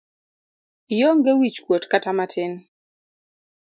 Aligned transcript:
Ionge 0.95 1.31
wich 1.41 1.57
kuot 1.65 1.83
kata 1.91 2.11
matin. 2.17 2.51